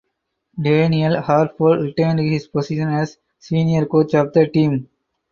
[0.59, 4.89] Daniel Harford retained his position as senior coach of the team.